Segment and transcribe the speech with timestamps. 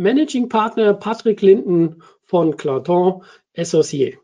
[0.00, 3.22] Managing Partner Patrick Linden von Clanton
[3.54, 4.16] Associé.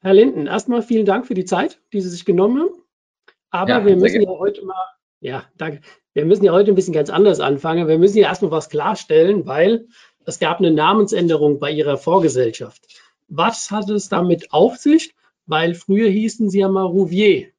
[0.00, 2.82] Herr Linden, erstmal vielen Dank für die Zeit, die Sie sich genommen haben.
[3.50, 4.84] Aber ja, wir müssen ja heute mal,
[5.20, 5.82] ja, danke.
[6.14, 7.86] Wir müssen ja heute ein bisschen ganz anders anfangen.
[7.86, 9.86] Wir müssen ja erstmal was klarstellen, weil
[10.24, 12.84] es gab eine Namensänderung bei Ihrer Vorgesellschaft.
[13.28, 15.14] Was hat es damit auf sich?
[15.46, 17.52] Weil früher hießen Sie ja mal Rouvier.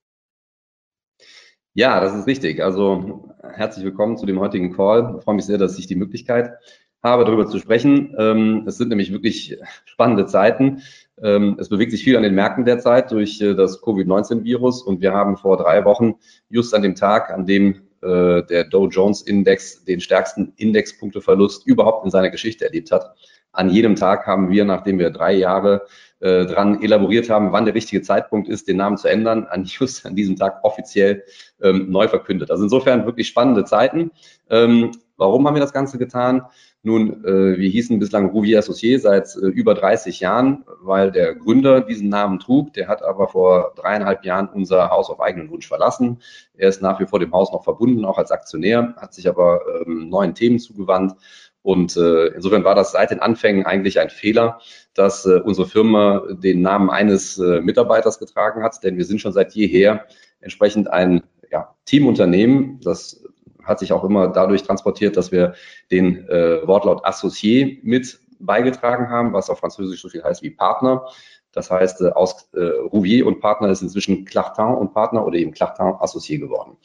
[1.73, 2.61] Ja, das ist richtig.
[2.61, 5.15] Also herzlich willkommen zu dem heutigen Call.
[5.17, 6.57] Ich freue mich sehr, dass ich die Möglichkeit
[7.03, 8.15] habe, darüber zu sprechen.
[8.17, 10.81] Ähm, es sind nämlich wirklich spannende Zeiten.
[11.21, 15.13] Ähm, es bewegt sich viel an den Märkten derzeit durch äh, das Covid-19-Virus und wir
[15.13, 16.15] haben vor drei Wochen
[16.49, 22.05] just an dem Tag, an dem äh, der Dow Jones Index den stärksten Indexpunkteverlust überhaupt
[22.05, 23.13] in seiner Geschichte erlebt hat.
[23.51, 25.85] An jedem Tag haben wir, nachdem wir drei Jahre
[26.19, 30.05] äh, dran elaboriert haben, wann der richtige Zeitpunkt ist, den Namen zu ändern, an just
[30.05, 31.23] an diesem Tag offiziell
[31.61, 32.49] ähm, neu verkündet.
[32.49, 34.11] Also insofern wirklich spannende Zeiten.
[34.49, 36.43] Ähm, warum haben wir das Ganze getan?
[36.85, 41.79] Nun, äh, wir hießen bislang Rouvier Associé seit äh, über 30 Jahren, weil der Gründer
[41.79, 42.73] diesen Namen trug.
[42.73, 46.19] Der hat aber vor dreieinhalb Jahren unser Haus auf eigenen Wunsch verlassen.
[46.57, 49.61] Er ist nach wie vor dem Haus noch verbunden, auch als Aktionär, hat sich aber
[49.87, 51.13] ähm, neuen Themen zugewandt.
[51.61, 54.59] Und äh, insofern war das seit den Anfängen eigentlich ein Fehler,
[54.93, 59.31] dass äh, unsere Firma den Namen eines äh, Mitarbeiters getragen hat, denn wir sind schon
[59.31, 60.05] seit jeher
[60.41, 63.23] entsprechend ein ja, Teamunternehmen, das
[63.63, 65.53] hat sich auch immer dadurch transportiert, dass wir
[65.91, 71.05] den äh, Wortlaut Associé mit beigetragen haben, was auf Französisch so viel heißt wie Partner.
[71.53, 75.51] Das heißt, äh, aus äh, Rouvier und Partner ist inzwischen Clartin und Partner oder eben
[75.51, 76.77] Clartin Associé geworden.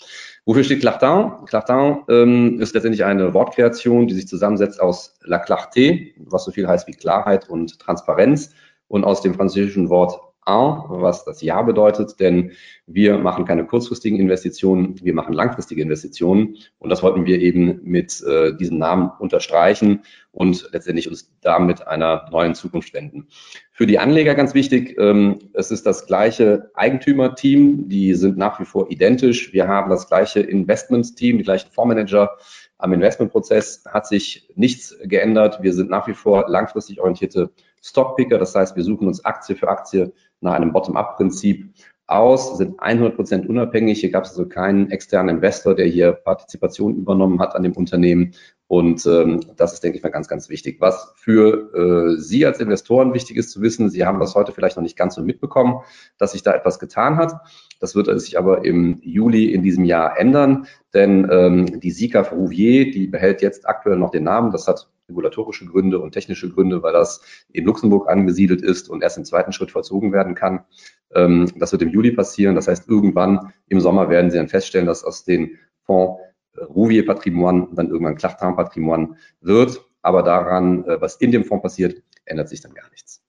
[0.44, 1.47] Wofür steht Clartin?
[1.47, 6.69] Clartin ähm, ist letztendlich eine Wortkreation, die sich zusammensetzt aus La Clarté, was so viel
[6.69, 8.53] heißt wie Klarheit und Transparenz,
[8.88, 12.53] und aus dem französischen Wort A, was das Ja bedeutet, denn
[12.86, 18.22] wir machen keine kurzfristigen Investitionen, wir machen langfristige Investitionen und das wollten wir eben mit
[18.22, 20.00] äh, diesem Namen unterstreichen
[20.32, 23.28] und letztendlich uns damit einer neuen Zukunft wenden.
[23.72, 28.65] Für die Anleger ganz wichtig, ähm, es ist das gleiche Eigentümerteam, die sind nach wie
[28.65, 29.53] vor identisch.
[29.53, 32.38] Wir haben das gleiche Investmentsteam, die gleichen Fondsmanager.
[32.78, 35.62] Am Investmentprozess hat sich nichts geändert.
[35.62, 37.50] Wir sind nach wie vor langfristig orientierte
[37.83, 38.39] Stockpicker.
[38.39, 41.72] Das heißt, wir suchen uns Aktie für Aktie nach einem Bottom-up-Prinzip
[42.09, 44.00] aus, sind 100 Prozent unabhängig.
[44.00, 48.33] Hier gab es also keinen externen Investor, der hier Partizipation übernommen hat an dem Unternehmen.
[48.66, 50.78] Und ähm, das ist, denke ich mal, ganz, ganz wichtig.
[50.81, 54.77] Was für äh, Sie als Investoren wichtig ist zu wissen, Sie haben das heute vielleicht
[54.77, 55.81] noch nicht ganz so mitbekommen,
[56.19, 57.34] dass sich da etwas getan hat.
[57.78, 62.91] Das wird sich aber im Juli in diesem Jahr ändern, denn ähm, die Sika Rouvier,
[62.91, 64.50] die behält jetzt aktuell noch den Namen.
[64.50, 67.20] Das hat regulatorische Gründe und technische Gründe, weil das
[67.52, 70.64] in Luxemburg angesiedelt ist und erst im zweiten Schritt vollzogen werden kann.
[71.14, 72.54] Ähm, das wird im Juli passieren.
[72.54, 76.20] Das heißt, irgendwann im Sommer werden Sie dann feststellen, dass aus den Fonds
[76.54, 79.84] äh, Rouvier Patrimoine dann irgendwann Clachtin Patrimoine wird.
[80.02, 83.22] Aber daran, äh, was in dem Fonds passiert, ändert sich dann gar nichts.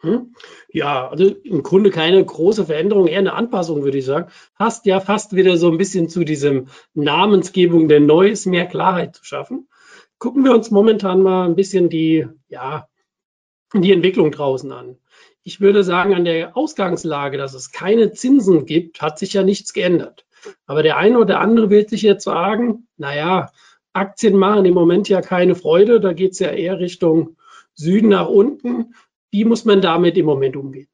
[0.00, 0.34] Hm?
[0.72, 4.30] Ja, also im Grunde keine große Veränderung, eher eine Anpassung, würde ich sagen.
[4.56, 9.24] Passt ja fast wieder so ein bisschen zu diesem Namensgebung der Neues, mehr Klarheit zu
[9.24, 9.68] schaffen
[10.20, 12.86] gucken wir uns momentan mal ein bisschen die, ja,
[13.74, 14.98] die Entwicklung draußen an.
[15.42, 19.72] Ich würde sagen, an der Ausgangslage, dass es keine Zinsen gibt, hat sich ja nichts
[19.72, 20.26] geändert.
[20.66, 23.50] Aber der eine oder andere will sich jetzt sagen, naja,
[23.92, 27.36] Aktien machen im Moment ja keine Freude, da geht es ja eher Richtung
[27.74, 28.94] Süden nach unten.
[29.30, 30.88] Wie muss man damit im Moment umgehen?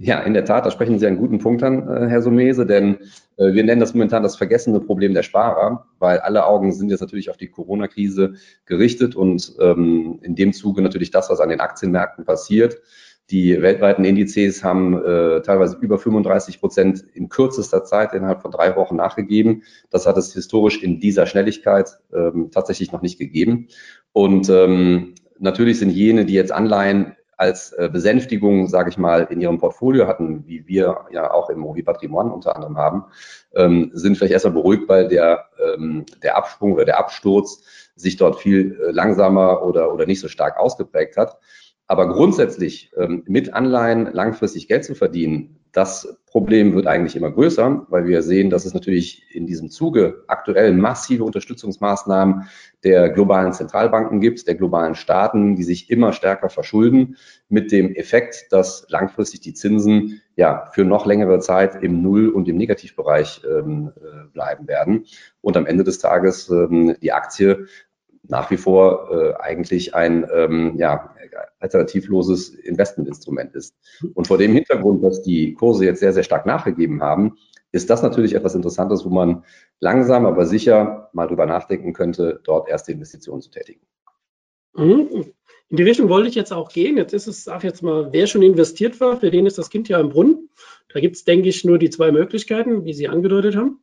[0.00, 2.98] Ja, in der Tat, da sprechen Sie einen guten Punkt an, äh, Herr Sumese, denn
[3.36, 7.00] äh, wir nennen das momentan das vergessene Problem der Sparer, weil alle Augen sind jetzt
[7.00, 11.60] natürlich auf die Corona-Krise gerichtet und ähm, in dem Zuge natürlich das, was an den
[11.60, 12.80] Aktienmärkten passiert.
[13.30, 18.74] Die weltweiten Indizes haben äh, teilweise über 35 Prozent in kürzester Zeit innerhalb von drei
[18.76, 19.64] Wochen nachgegeben.
[19.90, 23.68] Das hat es historisch in dieser Schnelligkeit ähm, tatsächlich noch nicht gegeben.
[24.12, 29.40] Und ähm, natürlich sind jene, die jetzt Anleihen als äh, Besänftigung, sage ich mal, in
[29.40, 33.04] ihrem Portfolio hatten, wie wir ja auch im Movi Patrimoine unter anderem haben,
[33.54, 37.62] ähm, sind vielleicht erstmal beruhigt, weil der, ähm, der Absprung oder der Absturz
[37.94, 41.38] sich dort viel äh, langsamer oder, oder nicht so stark ausgeprägt hat.
[41.86, 47.86] Aber grundsätzlich ähm, mit Anleihen langfristig Geld zu verdienen, Das Problem wird eigentlich immer größer,
[47.88, 52.48] weil wir sehen, dass es natürlich in diesem Zuge aktuell massive Unterstützungsmaßnahmen
[52.82, 57.16] der globalen Zentralbanken gibt, der globalen Staaten, die sich immer stärker verschulden,
[57.48, 62.48] mit dem Effekt, dass langfristig die Zinsen ja für noch längere Zeit im Null- und
[62.48, 65.04] im Negativbereich ähm, äh, bleiben werden.
[65.42, 67.68] Und am Ende des Tages ähm, die Aktie
[68.24, 71.14] nach wie vor äh, eigentlich ein ähm, ja,
[71.58, 73.74] alternativloses Investmentinstrument ist.
[74.14, 77.36] Und vor dem Hintergrund, dass die Kurse jetzt sehr, sehr stark nachgegeben haben,
[77.72, 79.44] ist das natürlich etwas Interessantes, wo man
[79.80, 83.80] langsam, aber sicher mal drüber nachdenken könnte, dort erste Investitionen zu tätigen.
[84.74, 85.32] Mhm.
[85.70, 86.96] In die Richtung wollte ich jetzt auch gehen.
[86.96, 89.88] Jetzt ist es, sag jetzt mal, wer schon investiert war, für den ist das Kind
[89.88, 90.48] ja im Brunnen.
[90.92, 93.80] Da gibt es, denke ich, nur die zwei Möglichkeiten, wie Sie angedeutet haben.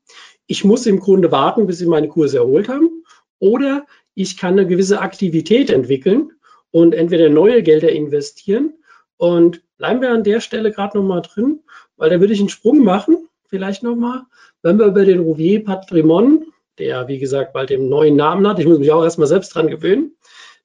[0.48, 3.04] Ich muss im Grunde warten, bis Sie meine Kurse erholt haben.
[3.38, 3.86] Oder
[4.16, 6.32] ich kann eine gewisse Aktivität entwickeln
[6.76, 8.74] und entweder neue Gelder investieren.
[9.16, 11.62] Und bleiben wir an der Stelle gerade nochmal drin,
[11.96, 14.24] weil da würde ich einen Sprung machen, vielleicht nochmal,
[14.62, 18.66] wenn wir über den Rouvier Patrimon, der wie gesagt bald den neuen Namen hat, ich
[18.66, 20.18] muss mich auch erstmal selbst dran gewöhnen,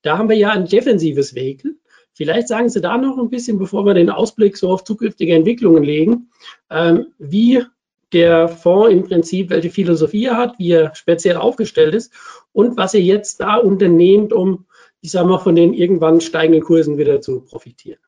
[0.02, 1.76] da haben wir ja ein defensives Vehikel.
[2.12, 5.84] Vielleicht sagen Sie da noch ein bisschen, bevor wir den Ausblick so auf zukünftige Entwicklungen
[5.84, 6.32] legen,
[6.70, 7.64] ähm, wie
[8.12, 12.12] der Fonds im Prinzip, welche Philosophie er hat, wie er speziell aufgestellt ist
[12.50, 14.66] und was er jetzt da unternehmt, um,
[15.00, 18.00] ich sage mal, von den irgendwann steigenden Kursen wieder zu profitieren.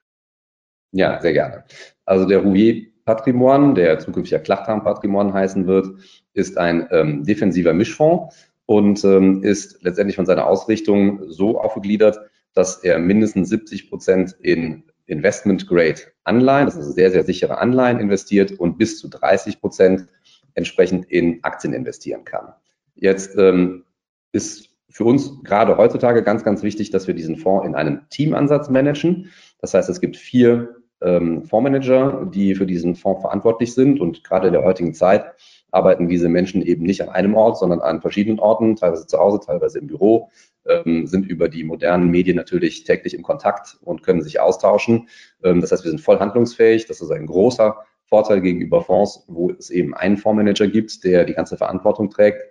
[0.92, 1.64] Ja, sehr gerne.
[2.04, 5.86] Also der Rouvier Patrimoine, der zukünftig ja Klachtam Patrimoine heißen wird,
[6.34, 8.36] ist ein ähm, defensiver Mischfonds
[8.66, 12.20] und ähm, ist letztendlich von seiner Ausrichtung so aufgegliedert,
[12.54, 18.78] dass er mindestens 70 Prozent in Investment-Grade-Anleihen, das ist sehr, sehr sichere Anleihen investiert und
[18.78, 20.06] bis zu 30 Prozent
[20.54, 22.52] entsprechend in Aktien investieren kann.
[22.94, 23.84] Jetzt ähm,
[24.32, 28.68] ist für uns gerade heutzutage ganz, ganz wichtig, dass wir diesen Fonds in einem Teamansatz
[28.68, 29.30] managen.
[29.60, 34.48] Das heißt, es gibt vier ähm, Fondsmanager, die für diesen Fonds verantwortlich sind und gerade
[34.48, 35.24] in der heutigen Zeit
[35.70, 39.40] arbeiten diese Menschen eben nicht an einem Ort, sondern an verschiedenen Orten, teilweise zu Hause,
[39.44, 40.30] teilweise im Büro,
[40.66, 45.08] ähm, sind über die modernen Medien natürlich täglich im Kontakt und können sich austauschen.
[45.42, 46.86] Ähm, das heißt, wir sind voll handlungsfähig.
[46.86, 51.32] Das ist ein großer Vorteil gegenüber Fonds, wo es eben einen Fondsmanager gibt, der die
[51.32, 52.42] ganze Verantwortung trägt.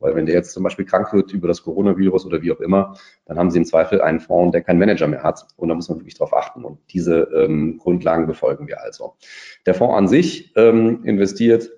[0.00, 2.96] Weil wenn der jetzt zum Beispiel krank wird über das Coronavirus oder wie auch immer,
[3.26, 5.46] dann haben Sie im Zweifel einen Fonds, der keinen Manager mehr hat.
[5.56, 6.64] Und da muss man wirklich darauf achten.
[6.64, 9.14] Und diese ähm, Grundlagen befolgen wir also.
[9.66, 11.70] Der Fonds an sich ähm, investiert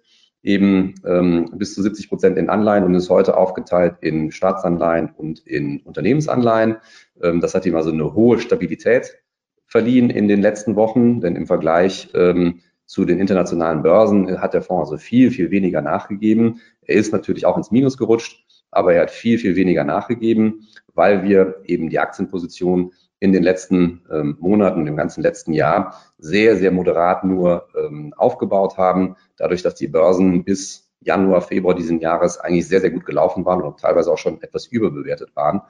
[0.42, 5.40] eben ähm, bis zu 70 Prozent in Anleihen und ist heute aufgeteilt in Staatsanleihen und
[5.40, 6.76] in Unternehmensanleihen.
[7.22, 9.18] Ähm, das hat ihm also eine hohe Stabilität
[9.66, 14.62] verliehen in den letzten Wochen, denn im Vergleich ähm, zu den internationalen Börsen hat der
[14.62, 16.60] Fonds also viel, viel weniger nachgegeben.
[16.90, 21.22] Er ist natürlich auch ins Minus gerutscht, aber er hat viel, viel weniger nachgegeben, weil
[21.22, 26.72] wir eben die Aktienposition in den letzten ähm, Monaten, im ganzen letzten Jahr sehr, sehr
[26.72, 29.14] moderat nur ähm, aufgebaut haben.
[29.36, 33.62] Dadurch, dass die Börsen bis Januar, Februar diesen Jahres eigentlich sehr, sehr gut gelaufen waren
[33.62, 35.62] und teilweise auch schon etwas überbewertet waren,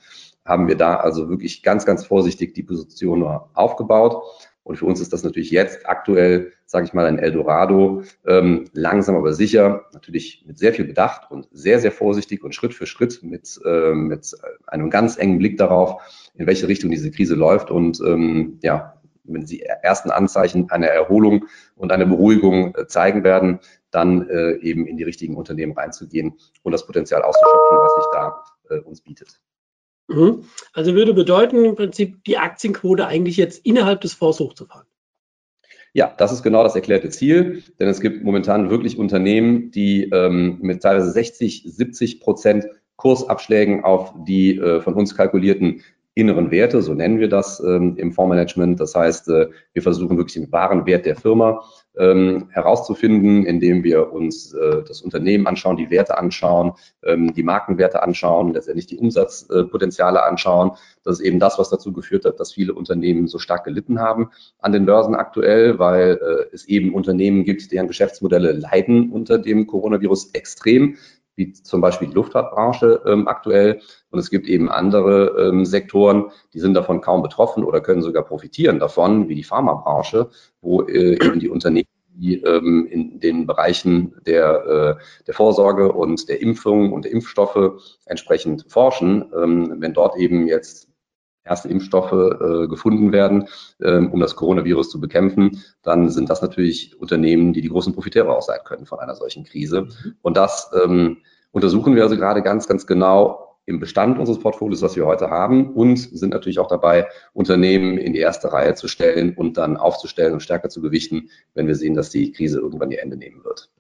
[0.44, 4.22] haben wir da also wirklich ganz, ganz vorsichtig die Position nur aufgebaut.
[4.70, 9.16] Und für uns ist das natürlich jetzt aktuell, sage ich mal, ein Eldorado, ähm, langsam
[9.16, 13.20] aber sicher, natürlich mit sehr viel Bedacht und sehr, sehr vorsichtig und Schritt für Schritt
[13.24, 14.32] mit, äh, mit
[14.68, 16.00] einem ganz engen Blick darauf,
[16.34, 17.72] in welche Richtung diese Krise läuft.
[17.72, 18.94] Und ähm, ja,
[19.24, 23.58] wenn sie ersten Anzeichen einer Erholung und einer Beruhigung äh, zeigen werden,
[23.90, 28.44] dann äh, eben in die richtigen Unternehmen reinzugehen und das Potenzial auszuschöpfen, was sich da
[28.70, 29.40] äh, uns bietet.
[30.10, 30.44] Mhm.
[30.72, 34.86] Also würde bedeuten im Prinzip die Aktienquote eigentlich jetzt innerhalb des Fonds hochzufahren.
[35.92, 40.58] Ja, das ist genau das erklärte Ziel, denn es gibt momentan wirklich Unternehmen, die ähm,
[40.60, 45.82] mit teilweise 60, 70 Prozent Kursabschlägen auf die äh, von uns kalkulierten
[46.20, 48.78] inneren Werte, so nennen wir das ähm, im Fondsmanagement.
[48.78, 51.62] Das heißt, äh, wir versuchen wirklich den wahren Wert der Firma
[51.98, 56.72] ähm, herauszufinden, indem wir uns äh, das Unternehmen anschauen, die Werte anschauen,
[57.04, 60.72] ähm, die Markenwerte anschauen, letztendlich die Umsatzpotenziale anschauen.
[61.04, 64.30] Das ist eben das, was dazu geführt hat, dass viele Unternehmen so stark gelitten haben
[64.60, 69.66] an den Börsen aktuell, weil äh, es eben Unternehmen gibt, deren Geschäftsmodelle leiden unter dem
[69.66, 70.96] Coronavirus extrem
[71.36, 73.80] wie zum Beispiel die Luftfahrtbranche ähm, aktuell.
[74.10, 78.24] Und es gibt eben andere ähm, Sektoren, die sind davon kaum betroffen oder können sogar
[78.24, 80.28] profitieren davon, wie die Pharmabranche,
[80.60, 81.88] wo äh, eben die Unternehmen
[82.20, 87.80] die ähm, in den Bereichen der, äh, der Vorsorge und der Impfung und der Impfstoffe
[88.04, 89.30] entsprechend forschen.
[89.34, 90.89] Ähm, wenn dort eben jetzt
[91.44, 93.48] erste Impfstoffe äh, gefunden werden,
[93.82, 98.36] ähm, um das Coronavirus zu bekämpfen, dann sind das natürlich Unternehmen, die die großen Profiteure
[98.36, 99.88] auch sein können von einer solchen Krise.
[100.22, 101.18] Und das ähm,
[101.50, 105.72] untersuchen wir also gerade ganz, ganz genau im Bestand unseres Portfolios, was wir heute haben,
[105.74, 110.32] und sind natürlich auch dabei, Unternehmen in die erste Reihe zu stellen und dann aufzustellen
[110.32, 113.70] und stärker zu gewichten, wenn wir sehen, dass die Krise irgendwann ihr Ende nehmen wird.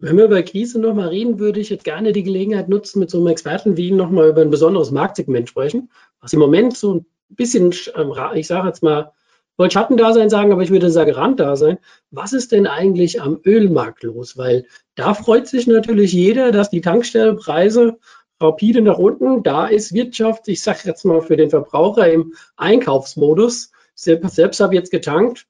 [0.00, 3.18] Wenn wir über Krise nochmal reden, würde ich jetzt gerne die Gelegenheit nutzen, mit so
[3.18, 7.06] einem Experten wie Ihnen nochmal über ein besonderes Marktsegment sprechen, was im Moment so ein
[7.28, 9.12] bisschen, ähm, ich sage jetzt mal,
[9.58, 11.78] wollte Schattendasein sagen, aber ich würde sagen Randdasein.
[12.10, 14.36] Was ist denn eigentlich am Ölmarkt los?
[14.36, 17.98] Weil da freut sich natürlich jeder, dass die Tankstellenpreise
[18.40, 19.42] rapide nach unten.
[19.42, 23.72] Da ist Wirtschaft, ich sage jetzt mal für den Verbraucher im Einkaufsmodus.
[23.94, 25.46] Selbst, selbst habe jetzt getankt,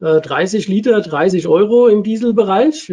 [0.00, 2.92] 30 äh, Liter, 30 Euro im Dieselbereich.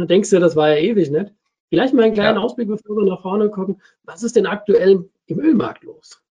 [0.00, 1.34] Da denkst du, das war ja ewig, nicht?
[1.68, 2.42] Vielleicht mal einen kleinen ja.
[2.42, 3.80] Ausblick, bevor wir nach vorne gucken.
[4.02, 6.22] Was ist denn aktuell im Ölmarkt los?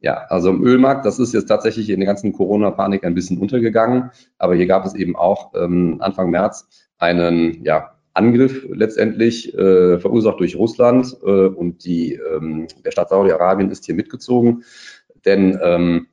[0.00, 4.10] Ja, also im Ölmarkt, das ist jetzt tatsächlich in der ganzen Corona-Panik ein bisschen untergegangen.
[4.38, 6.68] Aber hier gab es eben auch ähm, Anfang März
[6.98, 11.16] einen ja, Angriff letztendlich, äh, verursacht durch Russland.
[11.22, 14.64] Äh, und die, ähm, der Staat Saudi-Arabien ist hier mitgezogen.
[15.24, 16.08] Denn ähm,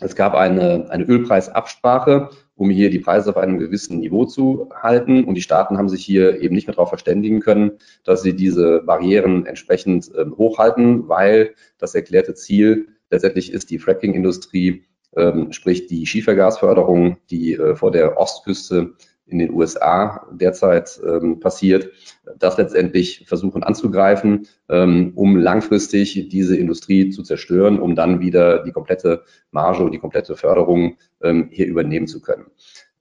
[0.00, 5.24] es gab eine, eine Ölpreisabsprache, um hier die Preise auf einem gewissen Niveau zu halten.
[5.24, 7.72] Und die Staaten haben sich hier eben nicht mehr darauf verständigen können,
[8.04, 14.84] dass sie diese Barrieren entsprechend äh, hochhalten, weil das erklärte Ziel letztendlich ist die Fracking-Industrie,
[15.16, 18.94] ähm, sprich die Schiefergasförderung, die äh, vor der Ostküste
[19.26, 21.90] in den USA derzeit ähm, passiert,
[22.38, 28.72] das letztendlich versuchen anzugreifen, ähm, um langfristig diese Industrie zu zerstören, um dann wieder die
[28.72, 32.46] komplette Marge und die komplette Förderung ähm, hier übernehmen zu können.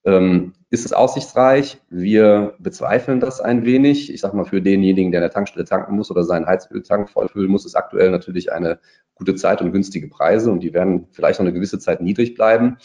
[0.05, 1.81] Ähm, ist es aussichtsreich?
[1.89, 4.13] Wir bezweifeln das ein wenig.
[4.13, 7.49] Ich sage mal, für denjenigen, der an der Tankstelle tanken muss oder seinen Heizöltank vollfüllen
[7.49, 8.79] muss, ist aktuell natürlich eine
[9.15, 12.77] gute Zeit und günstige Preise und die werden vielleicht noch eine gewisse Zeit niedrig bleiben.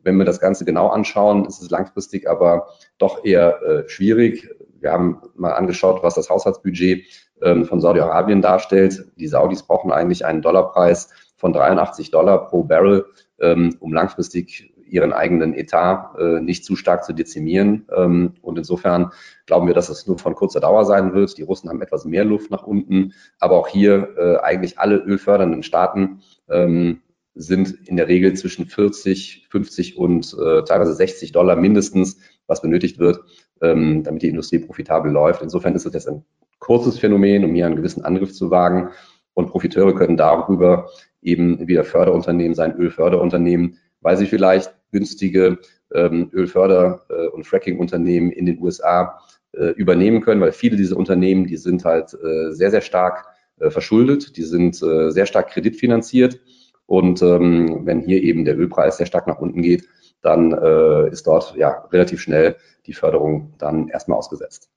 [0.00, 4.48] Wenn wir das Ganze genau anschauen, ist es langfristig aber doch eher äh, schwierig.
[4.80, 7.06] Wir haben mal angeschaut, was das Haushaltsbudget
[7.42, 9.12] ähm, von Saudi-Arabien darstellt.
[9.16, 13.06] Die Saudis brauchen eigentlich einen Dollarpreis von 83 Dollar pro Barrel,
[13.40, 17.86] ähm, um langfristig ihren eigenen Etat äh, nicht zu stark zu dezimieren.
[17.94, 19.10] Ähm, und insofern
[19.46, 21.36] glauben wir, dass es nur von kurzer Dauer sein wird.
[21.38, 25.62] Die Russen haben etwas mehr Luft nach unten, aber auch hier äh, eigentlich alle ölfördernden
[25.62, 27.02] Staaten ähm,
[27.34, 32.98] sind in der Regel zwischen 40, 50 und äh, teilweise 60 Dollar mindestens, was benötigt
[32.98, 33.20] wird,
[33.62, 35.42] ähm, damit die Industrie profitabel läuft.
[35.42, 36.24] Insofern ist es jetzt ein
[36.58, 38.90] kurzes Phänomen, um hier einen gewissen Angriff zu wagen.
[39.34, 40.88] Und Profiteure können darüber
[41.22, 45.58] eben wieder Förderunternehmen sein, Ölförderunternehmen, weil sie vielleicht günstige
[45.94, 49.20] ähm, Ölförder- äh, und Fracking-Unternehmen in den USA
[49.52, 53.26] äh, übernehmen können, weil viele dieser Unternehmen, die sind halt äh, sehr, sehr stark
[53.58, 56.40] äh, verschuldet, die sind äh, sehr stark kreditfinanziert.
[56.86, 59.88] Und ähm, wenn hier eben der Ölpreis sehr stark nach unten geht,
[60.26, 62.56] dann äh, ist dort ja relativ schnell
[62.86, 64.68] die Förderung dann erstmal ausgesetzt.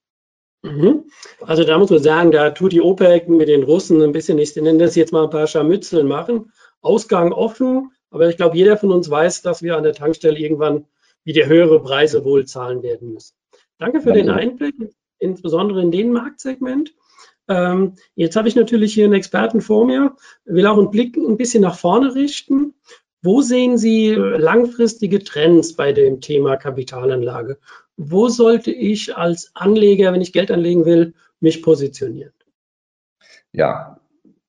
[0.62, 1.06] Mhm.
[1.41, 4.56] Also da muss man sagen, da tut die OPEC mit den Russen ein bisschen, ich
[4.56, 6.51] nenne das jetzt mal ein paar Scharmützeln machen.
[6.82, 10.86] Ausgang offen, aber ich glaube, jeder von uns weiß, dass wir an der Tankstelle irgendwann
[11.24, 13.36] wieder höhere Preise wohl zahlen werden müssen.
[13.77, 14.24] Danke für Danke.
[14.24, 14.75] den Einblick,
[15.18, 16.94] insbesondere in den Marktsegment.
[17.48, 20.15] Ähm, jetzt habe ich natürlich hier einen Experten vor mir,
[20.46, 22.75] will auch einen Blick ein bisschen nach vorne richten.
[23.22, 27.60] Wo sehen Sie langfristige Trends bei dem Thema Kapitalanlage?
[27.98, 32.32] Wo sollte ich als Anleger, wenn ich Geld anlegen will, mich positionieren?
[33.52, 34.00] Ja,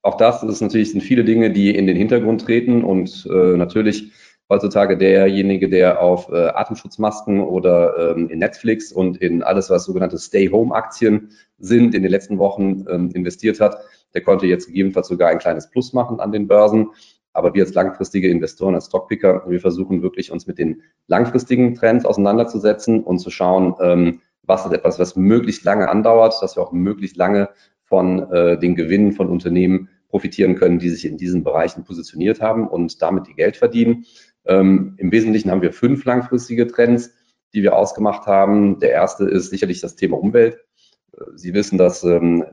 [0.03, 4.13] auch das ist natürlich sind viele Dinge, die in den Hintergrund treten und äh, natürlich
[4.49, 10.19] heutzutage derjenige, der auf äh, Atemschutzmasken oder ähm, in Netflix und in alles, was sogenannte
[10.19, 13.79] Stay-Home-Aktien sind, in den letzten Wochen ähm, investiert hat,
[14.13, 16.91] der konnte jetzt gegebenenfalls sogar ein kleines Plus machen an den Börsen.
[17.33, 22.05] Aber wir als langfristige Investoren, als Stockpicker, wir versuchen wirklich uns mit den langfristigen Trends
[22.05, 26.73] auseinanderzusetzen und zu schauen, ähm, was ist etwas, was möglichst lange andauert, dass wir auch
[26.73, 27.51] möglichst lange
[27.85, 32.67] von äh, den Gewinnen von Unternehmen profitieren können, die sich in diesen Bereichen positioniert haben
[32.67, 34.05] und damit die Geld verdienen.
[34.45, 37.13] Ähm, Im Wesentlichen haben wir fünf langfristige Trends,
[37.55, 38.81] die wir ausgemacht haben.
[38.81, 40.59] Der erste ist sicherlich das Thema Umwelt.
[41.17, 42.45] Äh, Sie wissen, dass ähm,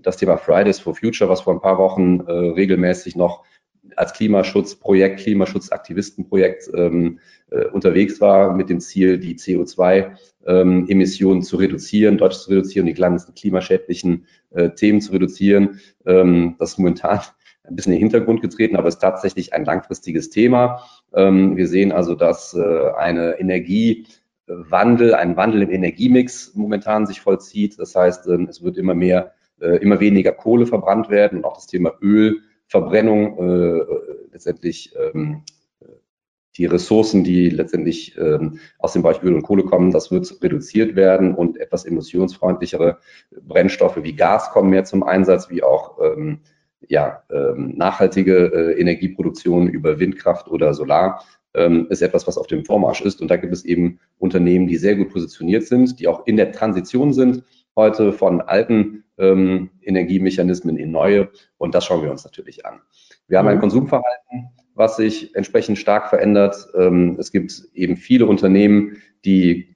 [0.00, 3.44] das Thema Fridays for Future, was vor ein paar Wochen äh, regelmäßig noch
[3.96, 7.18] als Klimaschutzprojekt, Klimaschutzaktivistenprojekt ähm,
[7.50, 12.94] äh, unterwegs war mit dem Ziel, die CO2-Emissionen ähm, zu reduzieren, deutlich zu reduzieren, die
[12.94, 15.80] ganzen klimaschädlichen äh, Themen zu reduzieren.
[16.06, 17.20] Ähm, das ist momentan
[17.64, 20.82] ein bisschen in den Hintergrund getreten, aber es ist tatsächlich ein langfristiges Thema.
[21.14, 27.78] Ähm, wir sehen also, dass äh, eine Energiewandel, ein Wandel im Energiemix momentan sich vollzieht.
[27.78, 31.54] Das heißt, ähm, es wird immer mehr, äh, immer weniger Kohle verbrannt werden und auch
[31.54, 33.84] das Thema Öl Verbrennung äh,
[34.32, 35.44] letztendlich ähm,
[36.56, 40.96] die Ressourcen, die letztendlich ähm, aus dem Bereich Öl und Kohle kommen, das wird reduziert
[40.96, 42.98] werden und etwas emissionsfreundlichere
[43.40, 46.40] Brennstoffe wie Gas kommen mehr zum Einsatz, wie auch ähm,
[46.88, 52.64] ja, ähm, nachhaltige äh, Energieproduktion über Windkraft oder Solar ähm, ist etwas, was auf dem
[52.64, 53.20] Vormarsch ist.
[53.20, 56.52] Und da gibt es eben Unternehmen, die sehr gut positioniert sind, die auch in der
[56.52, 57.44] Transition sind,
[57.76, 61.30] heute von alten ähm, Energiemechanismen in neue.
[61.58, 62.80] Und das schauen wir uns natürlich an.
[63.28, 63.60] Wir haben ein mhm.
[63.60, 66.68] Konsumverhalten, was sich entsprechend stark verändert.
[66.74, 69.74] Ähm, es gibt eben viele Unternehmen, die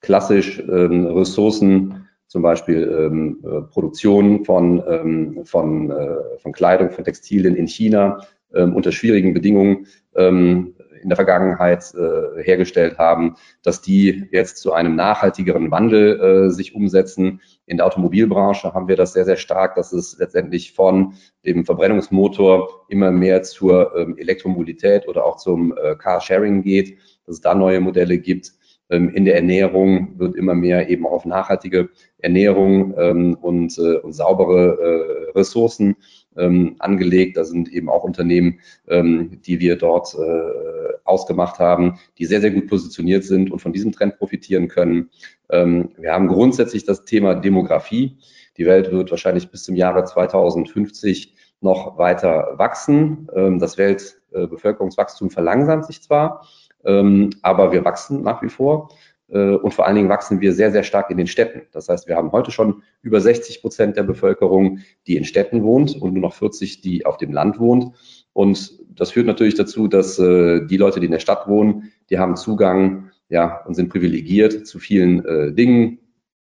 [0.00, 7.04] klassisch ähm, Ressourcen, zum Beispiel ähm, äh, Produktion von, ähm, von, äh, von Kleidung, von
[7.04, 8.20] Textilien in China
[8.54, 14.72] ähm, unter schwierigen Bedingungen ähm, in der Vergangenheit äh, hergestellt haben, dass die jetzt zu
[14.72, 17.40] einem nachhaltigeren Wandel äh, sich umsetzen.
[17.66, 21.14] In der Automobilbranche haben wir das sehr, sehr stark, dass es letztendlich von
[21.46, 27.40] dem Verbrennungsmotor immer mehr zur ähm, Elektromobilität oder auch zum äh, Carsharing geht, dass es
[27.40, 28.52] da neue Modelle gibt.
[28.90, 31.88] Ähm, in der Ernährung wird immer mehr eben auf nachhaltige
[32.18, 35.96] Ernährung ähm, und, äh, und saubere äh, Ressourcen
[36.36, 37.36] ähm, angelegt.
[37.36, 42.50] Da sind eben auch Unternehmen, ähm, die wir dort äh, ausgemacht haben, die sehr, sehr
[42.50, 45.10] gut positioniert sind und von diesem Trend profitieren können.
[45.50, 48.16] Ähm, wir haben grundsätzlich das Thema Demografie.
[48.56, 53.28] Die Welt wird wahrscheinlich bis zum Jahre 2050 noch weiter wachsen.
[53.34, 56.46] Ähm, das Weltbevölkerungswachstum verlangsamt sich zwar,
[56.84, 58.88] ähm, aber wir wachsen nach wie vor.
[59.32, 61.62] Äh, und vor allen Dingen wachsen wir sehr, sehr stark in den Städten.
[61.72, 65.96] Das heißt, wir haben heute schon über 60 Prozent der Bevölkerung, die in Städten wohnt
[66.00, 67.94] und nur noch 40, die auf dem Land wohnt.
[68.32, 72.18] Und das führt natürlich dazu, dass äh, die Leute, die in der Stadt wohnen, die
[72.18, 75.98] haben Zugang ja, und sind privilegiert zu vielen äh, Dingen,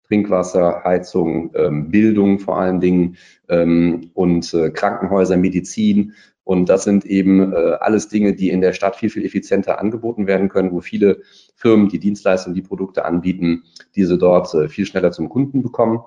[0.08, 3.18] Trinkwasser, Heizung, ähm, Bildung vor allen Dingen
[3.50, 6.14] ähm, und äh, Krankenhäuser, Medizin
[6.48, 10.28] und das sind eben äh, alles Dinge, die in der Stadt viel, viel effizienter angeboten
[10.28, 11.22] werden können, wo viele
[11.56, 13.66] Firmen, die Dienstleistungen, die Produkte anbieten,
[13.98, 16.00] diese dort äh, viel schneller zum Kunden bekommen.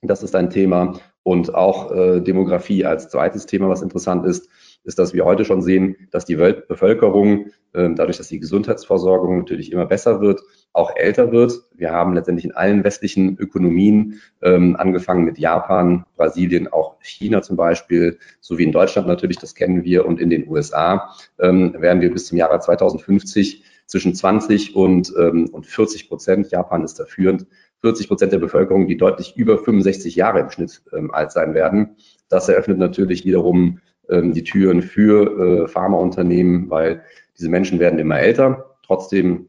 [0.00, 0.98] Das ist ein Thema.
[1.24, 4.48] Und auch äh, Demografie als zweites Thema, was interessant ist,
[4.84, 9.72] ist, dass wir heute schon sehen, dass die Weltbevölkerung, äh, dadurch, dass die Gesundheitsversorgung natürlich
[9.72, 10.40] immer besser wird,
[10.72, 11.52] auch älter wird.
[11.74, 17.56] Wir haben letztendlich in allen westlichen Ökonomien, ähm, angefangen mit Japan, Brasilien, auch China zum
[17.56, 22.12] Beispiel, sowie in Deutschland natürlich, das kennen wir, und in den USA, ähm, werden wir
[22.12, 27.46] bis zum Jahre 2050 zwischen 20 und, ähm, und 40 Prozent, Japan ist da führend,
[27.80, 31.96] 40 Prozent der Bevölkerung, die deutlich über 65 Jahre im Schnitt ähm, alt sein werden.
[32.28, 37.02] Das eröffnet natürlich wiederum ähm, die Türen für äh, Pharmaunternehmen, weil
[37.38, 38.76] diese Menschen werden immer älter.
[38.84, 39.48] Trotzdem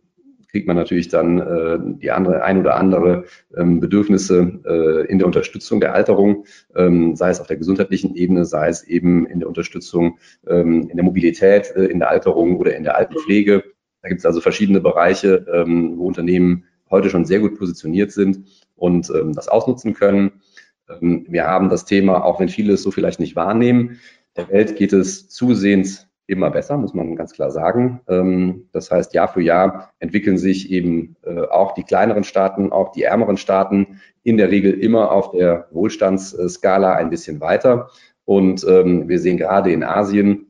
[0.51, 3.23] kriegt man natürlich dann äh, die andere, ein oder andere
[3.55, 6.45] ähm, Bedürfnisse äh, in der Unterstützung der Alterung,
[6.75, 10.97] ähm, sei es auf der gesundheitlichen Ebene, sei es eben in der Unterstützung ähm, in
[10.97, 13.63] der Mobilität, in der Alterung oder in der Altenpflege.
[14.01, 18.45] Da gibt es also verschiedene Bereiche, ähm, wo Unternehmen heute schon sehr gut positioniert sind
[18.75, 20.41] und ähm, das ausnutzen können.
[20.89, 23.99] Ähm, wir haben das Thema, auch wenn viele es so vielleicht nicht wahrnehmen,
[24.35, 27.99] der Welt geht es zusehends immer besser, muss man ganz klar sagen.
[28.07, 32.93] Ähm, das heißt, Jahr für Jahr entwickeln sich eben äh, auch die kleineren Staaten, auch
[32.93, 37.89] die ärmeren Staaten in der Regel immer auf der Wohlstandsskala ein bisschen weiter.
[38.23, 40.47] Und ähm, wir sehen gerade in Asien,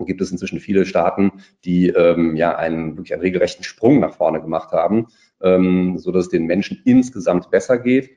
[0.00, 1.32] gibt es inzwischen viele Staaten,
[1.64, 5.06] die ähm, ja einen wirklich einen regelrechten Sprung nach vorne gemacht haben,
[5.38, 8.10] so dass es den Menschen insgesamt besser geht.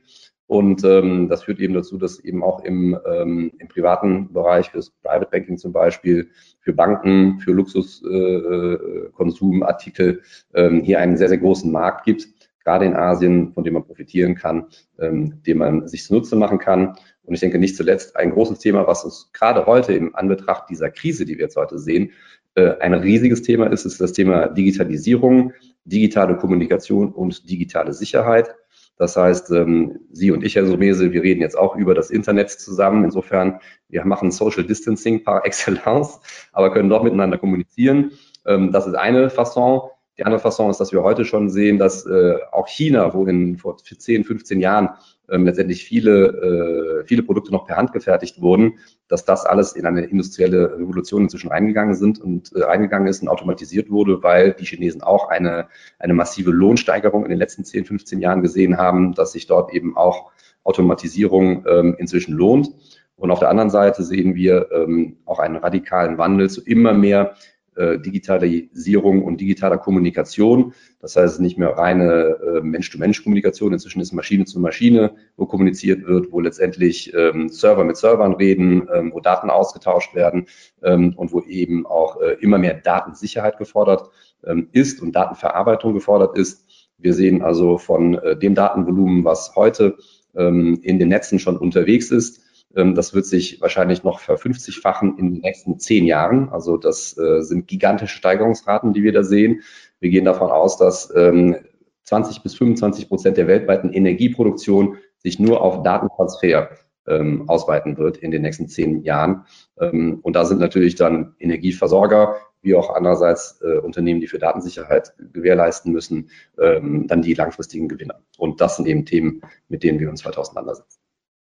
[0.50, 4.90] Und ähm, das führt eben dazu, dass eben auch im, ähm, im privaten Bereich, fürs
[5.04, 10.22] Private Banking zum Beispiel, für Banken, für Luxuskonsumartikel
[10.56, 12.30] äh, ähm, hier einen sehr, sehr großen Markt gibt,
[12.64, 14.66] gerade in Asien, von dem man profitieren kann,
[14.98, 16.96] ähm, dem man sich zunutze machen kann.
[17.22, 20.90] Und ich denke nicht zuletzt ein großes Thema, was uns gerade heute im Anbetracht dieser
[20.90, 22.10] Krise, die wir jetzt heute sehen,
[22.56, 25.54] äh, ein riesiges Thema ist, ist das Thema Digitalisierung,
[25.86, 28.56] digitale Kommunikation und digitale Sicherheit.
[29.00, 32.52] Das heißt, ähm, Sie und ich, Herr Sumese, wir reden jetzt auch über das Internet
[32.52, 33.06] zusammen.
[33.06, 36.20] Insofern, wir machen Social Distancing par excellence,
[36.52, 38.12] aber können doch miteinander kommunizieren.
[38.46, 39.90] Ähm, das ist eine Fasson.
[40.20, 43.58] Die andere Fasson ist, dass wir heute schon sehen, dass äh, auch China, wo in
[43.58, 44.90] vor 10, 15 Jahren
[45.30, 49.86] ähm, letztendlich viele, äh, viele Produkte noch per Hand gefertigt wurden, dass das alles in
[49.86, 54.66] eine industrielle Revolution inzwischen reingegangen sind und äh, reingegangen ist und automatisiert wurde, weil die
[54.66, 59.32] Chinesen auch eine, eine massive Lohnsteigerung in den letzten 10, 15 Jahren gesehen haben, dass
[59.32, 60.34] sich dort eben auch
[60.66, 62.72] Automatisierung ähm, inzwischen lohnt.
[63.16, 67.36] Und auf der anderen Seite sehen wir ähm, auch einen radikalen Wandel zu immer mehr
[67.80, 70.74] äh, Digitalisierung und digitaler Kommunikation.
[71.00, 73.72] Das heißt, nicht mehr reine äh, Mensch-to-Mensch-Kommunikation.
[73.72, 78.88] Inzwischen ist Maschine zu Maschine, wo kommuniziert wird, wo letztendlich ähm, Server mit Servern reden,
[78.94, 80.48] ähm, wo Daten ausgetauscht werden
[80.84, 84.10] ähm, und wo eben auch äh, immer mehr Datensicherheit gefordert
[84.46, 86.66] ähm, ist und Datenverarbeitung gefordert ist.
[86.98, 89.96] Wir sehen also von äh, dem Datenvolumen, was heute
[90.36, 95.42] ähm, in den Netzen schon unterwegs ist, das wird sich wahrscheinlich noch verfünfzigfachen in den
[95.42, 96.50] nächsten zehn Jahren.
[96.50, 99.62] Also das äh, sind gigantische Steigerungsraten, die wir da sehen.
[100.00, 101.58] Wir gehen davon aus, dass ähm,
[102.04, 106.70] 20 bis 25 Prozent der weltweiten Energieproduktion sich nur auf Datentransfer
[107.08, 109.46] ähm, ausweiten wird in den nächsten zehn Jahren.
[109.80, 115.14] Ähm, und da sind natürlich dann Energieversorger wie auch andererseits äh, Unternehmen, die für Datensicherheit
[115.32, 116.30] gewährleisten müssen,
[116.60, 118.22] ähm, dann die langfristigen Gewinner.
[118.38, 120.99] Und das sind eben Themen, mit denen wir uns weiter auseinandersetzen.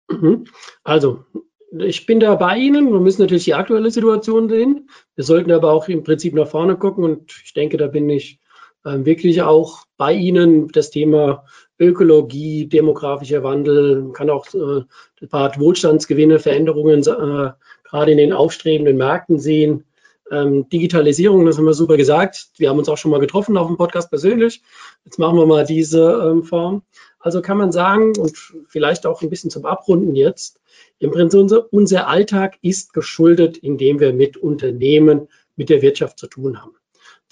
[0.09, 0.45] Mhm.
[0.85, 1.25] Also,
[1.71, 2.93] ich bin da bei Ihnen.
[2.93, 4.89] Wir müssen natürlich die aktuelle Situation sehen.
[5.15, 7.05] Wir sollten aber auch im Prinzip nach vorne gucken.
[7.05, 8.41] Und ich denke, da bin ich
[8.85, 10.69] äh, wirklich auch bei Ihnen.
[10.69, 11.45] Das Thema
[11.79, 14.83] Ökologie, demografischer Wandel, kann auch äh,
[15.21, 17.51] ein paar Wohlstandsgewinne, Veränderungen äh,
[17.85, 19.85] gerade in den aufstrebenden Märkten sehen.
[20.31, 22.49] Ähm, Digitalisierung, das haben wir super gesagt.
[22.57, 24.63] Wir haben uns auch schon mal getroffen auf dem Podcast persönlich.
[25.05, 26.83] Jetzt machen wir mal diese ähm, Form.
[27.19, 28.37] Also kann man sagen, und
[28.69, 30.61] vielleicht auch ein bisschen zum Abrunden jetzt,
[30.99, 36.27] im Prinzip unser, unser Alltag ist geschuldet, indem wir mit Unternehmen, mit der Wirtschaft zu
[36.27, 36.77] tun haben.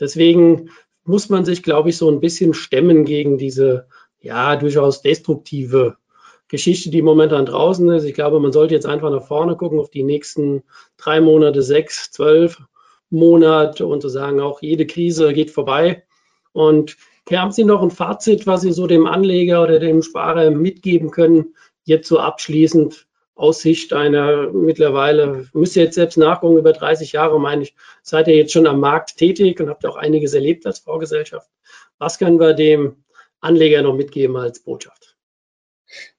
[0.01, 0.71] Deswegen
[1.05, 3.87] muss man sich, glaube ich, so ein bisschen stemmen gegen diese,
[4.21, 5.97] ja, durchaus destruktive
[6.49, 8.05] Geschichte, die momentan draußen ist.
[8.05, 10.63] Ich glaube, man sollte jetzt einfach nach vorne gucken auf die nächsten
[10.97, 12.61] drei Monate, sechs, zwölf
[13.17, 16.05] Monat und zu sagen, auch jede Krise geht vorbei.
[16.53, 16.97] Und
[17.31, 21.55] haben Sie noch ein Fazit, was Sie so dem Anleger oder dem Sparer mitgeben können,
[21.85, 27.39] jetzt so abschließend aus Sicht einer mittlerweile, müsst ihr jetzt selbst nachgucken, über 30 Jahre,
[27.39, 30.79] meine ich, seid ihr jetzt schon am Markt tätig und habt auch einiges erlebt als
[30.79, 31.51] Vorgesellschaft.
[31.99, 32.97] Was können wir dem
[33.41, 35.17] Anleger noch mitgeben als Botschaft?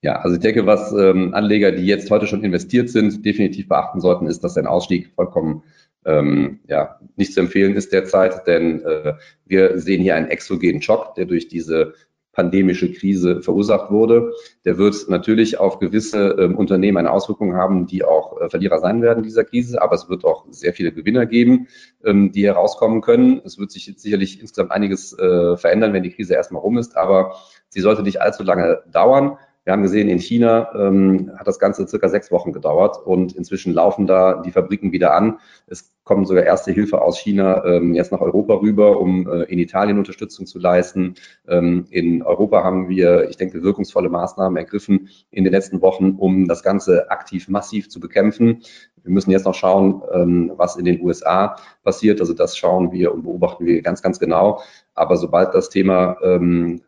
[0.01, 3.99] Ja, also ich denke, was ähm, Anleger, die jetzt heute schon investiert sind, definitiv beachten
[3.99, 5.63] sollten, ist, dass ein Ausstieg vollkommen
[6.05, 9.13] ähm, ja, nicht zu empfehlen ist derzeit, denn äh,
[9.45, 11.93] wir sehen hier einen exogenen Schock, der durch diese
[12.37, 14.31] pandemische Krise verursacht wurde.
[14.63, 19.01] Der wird natürlich auf gewisse ähm, Unternehmen eine Auswirkung haben, die auch äh, Verlierer sein
[19.01, 21.67] werden dieser Krise, aber es wird auch sehr viele Gewinner geben,
[22.05, 23.41] ähm, die herauskommen können.
[23.43, 27.37] Es wird sich sicherlich insgesamt einiges äh, verändern, wenn die Krise erstmal rum ist, aber
[27.69, 29.39] sie sollte nicht allzu lange dauern.
[29.67, 33.73] Wir haben gesehen, in China ähm, hat das Ganze circa sechs Wochen gedauert und inzwischen
[33.73, 35.39] laufen da die Fabriken wieder an.
[35.67, 39.59] Es kommen sogar erste Hilfe aus China ähm, jetzt nach Europa rüber, um äh, in
[39.59, 41.15] Italien Unterstützung zu leisten.
[41.49, 46.47] Ähm, in Europa haben wir, ich denke, wirkungsvolle Maßnahmen ergriffen in den letzten Wochen, um
[46.47, 48.61] das Ganze aktiv massiv zu bekämpfen.
[49.03, 52.21] Wir müssen jetzt noch schauen, ähm, was in den USA passiert.
[52.21, 54.61] Also das schauen wir und beobachten wir ganz, ganz genau.
[54.95, 56.83] Aber sobald das Thema ähm,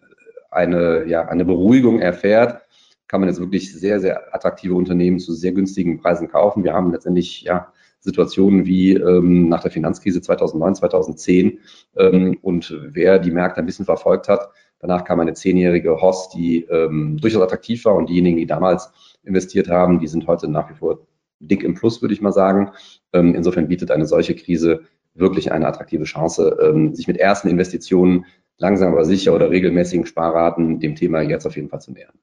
[0.49, 2.61] eine, ja, eine Beruhigung erfährt,
[3.09, 6.63] kann man jetzt wirklich sehr, sehr attraktive Unternehmen zu sehr günstigen Preisen kaufen.
[6.63, 11.59] Wir haben letztendlich ja Situationen wie ähm, nach der Finanzkrise 2009, 2010.
[11.97, 16.63] Ähm, und wer die Märkte ein bisschen verfolgt hat, danach kam eine zehnjährige Hoss, die
[16.69, 17.95] ähm, durchaus attraktiv war.
[17.95, 18.91] Und diejenigen, die damals
[19.23, 20.99] investiert haben, die sind heute nach wie vor
[21.39, 22.71] dick im Plus, würde ich mal sagen.
[23.11, 24.81] Ähm, insofern bietet eine solche Krise
[25.15, 28.25] wirklich eine attraktive Chance, ähm, sich mit ersten Investitionen
[28.57, 32.13] langsam aber sicher oder regelmäßigen Sparraten dem Thema jetzt auf jeden Fall zu nähern.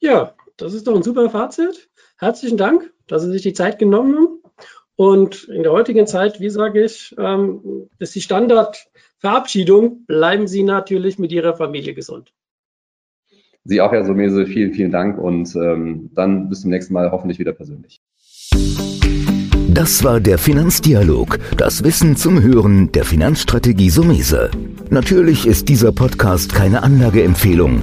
[0.00, 1.88] Ja, das ist doch ein super Fazit.
[2.18, 4.42] Herzlichen Dank, dass Sie sich die Zeit genommen haben.
[4.96, 11.18] Und in der heutigen Zeit, wie sage ich, ähm, ist die Standardverabschiedung, bleiben Sie natürlich
[11.18, 12.32] mit Ihrer Familie gesund.
[13.64, 17.38] Sie auch, Herr Somese, vielen, vielen Dank und ähm, dann bis zum nächsten Mal hoffentlich
[17.38, 18.02] wieder persönlich.
[19.74, 24.50] Das war der Finanzdialog, das Wissen zum Hören der Finanzstrategie Sumese.
[24.90, 27.82] Natürlich ist dieser Podcast keine Anlageempfehlung.